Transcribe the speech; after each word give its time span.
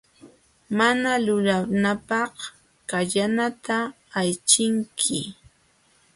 Mana 0.77 1.11
lupananpaq 1.25 2.33
kallanata 2.89 3.77
aychinki. 4.19 5.19